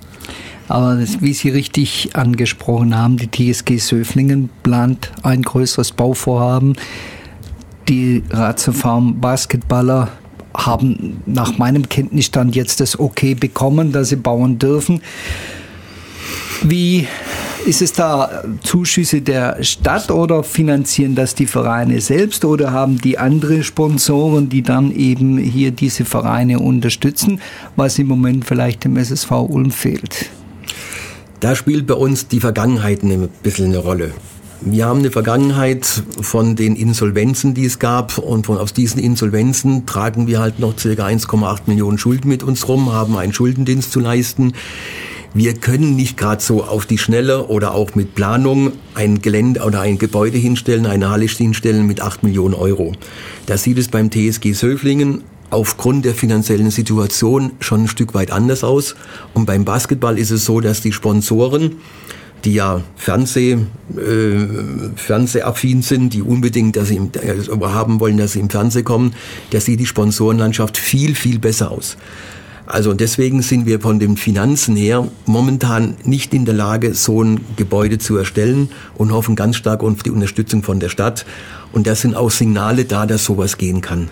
[0.68, 6.76] Aber das, wie Sie richtig angesprochen haben, die TSG Söflingen plant ein größeres Bauvorhaben.
[7.88, 10.08] Die Ratzefarm Basketballer
[10.56, 15.02] haben nach meinem Kenntnisstand jetzt das Okay bekommen, dass sie bauen dürfen.
[16.62, 17.06] Wie
[17.66, 23.18] ist es da Zuschüsse der Stadt oder finanzieren das die Vereine selbst oder haben die
[23.18, 27.40] andere Sponsoren, die dann eben hier diese Vereine unterstützen,
[27.76, 30.30] was im Moment vielleicht dem SSV Ulm fehlt?
[31.44, 34.12] Da spielt bei uns die Vergangenheit ein bisschen eine Rolle.
[34.62, 35.84] Wir haben eine Vergangenheit
[36.22, 40.74] von den Insolvenzen, die es gab und von, aus diesen Insolvenzen tragen wir halt noch
[40.74, 40.88] ca.
[40.88, 44.54] 1,8 Millionen Schulden mit uns rum, haben einen Schuldendienst zu leisten.
[45.34, 49.82] Wir können nicht gerade so auf die Schnelle oder auch mit Planung ein Gelände oder
[49.82, 52.92] ein Gebäude hinstellen, eine Halle hinstellen mit 8 Millionen Euro.
[53.44, 55.24] Da sieht es beim TSG Söflingen
[55.54, 58.94] aufgrund der finanziellen Situation schon ein Stück weit anders aus.
[59.32, 61.76] Und beim Basketball ist es so, dass die Sponsoren,
[62.44, 64.36] die ja Fernseh, äh,
[64.96, 69.14] Fernsehaffin sind, die unbedingt dass sie im, äh, haben wollen, dass sie im Fernsehen kommen,
[69.50, 71.96] da sieht die Sponsorenlandschaft viel, viel besser aus.
[72.66, 77.40] Also deswegen sind wir von den Finanzen her momentan nicht in der Lage, so ein
[77.56, 81.26] Gebäude zu erstellen und hoffen ganz stark auf die Unterstützung von der Stadt.
[81.72, 84.10] Und das sind auch Signale da, dass sowas gehen kann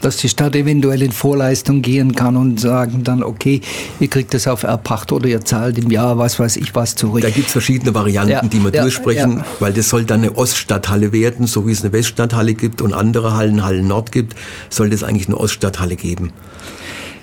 [0.00, 3.60] dass die Stadt eventuell in Vorleistung gehen kann und sagen dann, okay,
[4.00, 7.22] ihr kriegt das auf Erpacht oder ihr zahlt im Jahr was weiß ich was zurück.
[7.22, 9.44] Da gibt es verschiedene Varianten, ja, die wir ja, durchsprechen, ja.
[9.60, 13.34] weil das soll dann eine Oststadthalle werden, so wie es eine Weststadthalle gibt und andere
[13.36, 14.34] Hallen, Hallen Nord gibt,
[14.70, 16.32] soll das eigentlich eine Oststadthalle geben.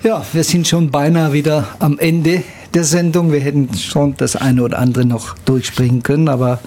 [0.02, 2.42] Ja, wir sind schon beinahe wieder am Ende
[2.74, 3.32] der Sendung.
[3.32, 6.60] Wir hätten schon das eine oder andere noch durchsprechen können, aber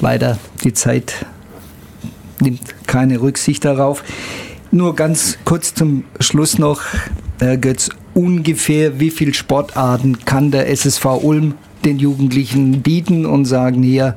[0.00, 1.26] leider die Zeit
[2.40, 4.04] nimmt keine Rücksicht darauf.
[4.70, 6.82] Nur ganz kurz zum Schluss noch,
[7.38, 13.82] Herr Götz, ungefähr wie viele Sportarten kann der SSV Ulm den Jugendlichen bieten und sagen
[13.82, 14.16] hier,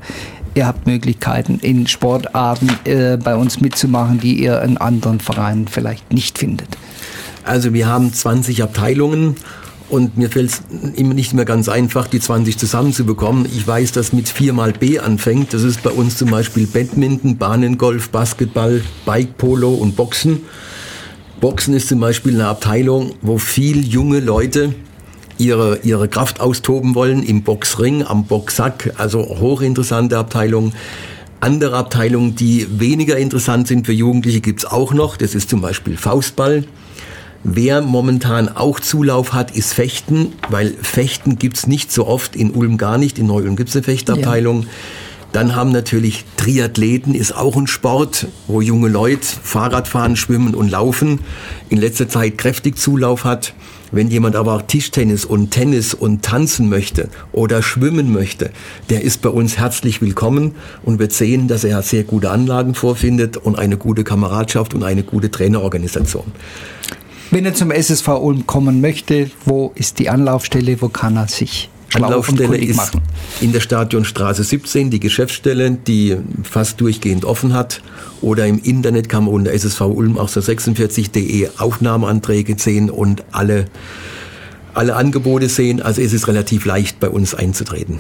[0.56, 6.12] ihr habt Möglichkeiten in Sportarten äh, bei uns mitzumachen, die ihr in anderen Vereinen vielleicht
[6.12, 6.78] nicht findet?
[7.44, 9.36] Also wir haben 20 Abteilungen
[9.90, 10.62] und mir fällt es
[10.96, 13.46] immer nicht mehr ganz einfach, die 20 zusammenzubekommen.
[13.46, 15.54] Ich weiß, dass mit 4 mal B anfängt.
[15.54, 20.44] Das ist bei uns zum Beispiel Badminton, Bahnengolf, Basketball, Bike Polo und Boxen.
[21.40, 24.76] Boxen ist zum Beispiel eine Abteilung, wo viel junge Leute
[25.38, 28.94] ihre, ihre Kraft austoben wollen im Boxring, am Boxsack.
[28.98, 30.74] Also hochinteressante Abteilung.
[31.40, 35.16] Andere Abteilungen, die weniger interessant sind für Jugendliche, gibt's auch noch.
[35.16, 36.66] Das ist zum Beispiel Faustball.
[37.44, 42.78] Wer momentan auch Zulauf hat, ist Fechten, weil Fechten gibt's nicht so oft, in Ulm
[42.78, 44.64] gar nicht, in Neu-Ulm gibt's eine Fechtabteilung.
[44.64, 44.68] Ja.
[45.32, 50.70] Dann haben natürlich Triathleten, ist auch ein Sport, wo junge Leute Fahrrad fahren, schwimmen und
[50.70, 51.20] laufen,
[51.70, 53.54] in letzter Zeit kräftig Zulauf hat.
[53.92, 58.52] Wenn jemand aber auch Tischtennis und Tennis und tanzen möchte oder schwimmen möchte,
[58.90, 63.38] der ist bei uns herzlich willkommen und wird sehen, dass er sehr gute Anlagen vorfindet
[63.38, 66.26] und eine gute Kameradschaft und eine gute Trainerorganisation.
[67.32, 71.70] Wenn er zum SSV Ulm kommen möchte, wo ist die Anlaufstelle, wo kann er sich
[71.94, 73.02] Anlaufstelle ist machen.
[73.42, 77.82] in der Stadionstraße 17, die Geschäftsstelle, die fast durchgehend offen hat.
[78.22, 83.66] Oder im Internet kann man unter SSV Ulm auch so 46.de Aufnahmeanträge sehen und alle,
[84.74, 85.82] alle Angebote sehen.
[85.82, 88.00] Also es ist relativ leicht bei uns einzutreten.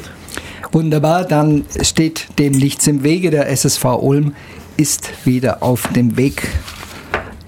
[0.72, 3.32] Wunderbar, dann steht dem nichts im Wege.
[3.32, 4.34] Der SSV Ulm
[4.78, 6.48] ist wieder auf dem Weg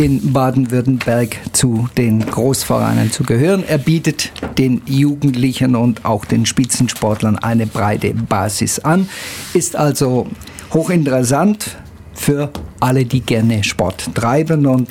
[0.02, 3.64] in Baden-Württemberg zu den Großvereinen zu gehören.
[3.68, 9.08] Er bietet den Jugendlichen und auch den Spitzensportlern eine breite Basis an,
[9.54, 10.26] ist also
[10.74, 11.78] hochinteressant
[12.16, 12.50] für
[12.80, 14.66] alle, die gerne Sport treiben.
[14.66, 14.90] Und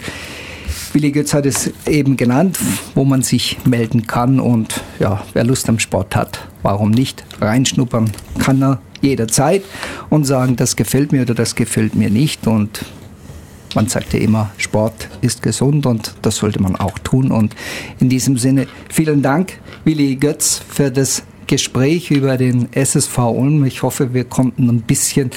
[0.93, 2.57] Willi Götz hat es eben genannt,
[2.95, 4.39] wo man sich melden kann.
[4.39, 7.25] Und ja, wer Lust am Sport hat, warum nicht?
[7.41, 9.65] Reinschnuppern kann er jederzeit
[10.09, 12.47] und sagen, das gefällt mir oder das gefällt mir nicht.
[12.47, 12.85] Und
[13.75, 17.31] man sagt ja immer, Sport ist gesund und das sollte man auch tun.
[17.31, 17.55] Und
[18.01, 23.65] in diesem Sinne vielen Dank, Willi Götz, für das Gespräch über den SSV Ulm.
[23.65, 25.31] Ich hoffe, wir konnten ein bisschen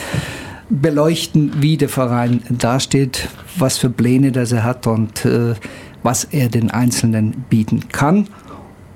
[0.70, 5.56] beleuchten, wie der Verein dasteht, was für Pläne das er hat und äh,
[6.04, 8.28] was er den Einzelnen bieten kann.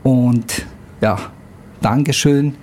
[0.03, 0.65] Und
[1.01, 1.17] ja,
[1.81, 2.55] Dankeschön.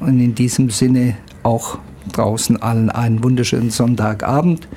[0.00, 1.78] Und in diesem Sinne auch
[2.12, 4.68] draußen allen einen wunderschönen Sonntagabend.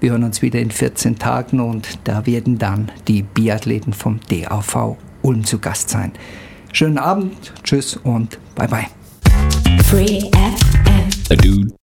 [0.00, 4.96] Wir hören uns wieder in 14 Tagen und da werden dann die Biathleten vom DAV
[5.22, 6.12] Ulm zu Gast sein.
[6.72, 8.86] Schönen Abend, tschüss und bye bye.
[9.84, 10.20] Free
[11.28, 11.72] FM.